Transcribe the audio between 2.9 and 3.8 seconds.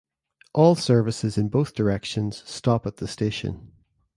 the station.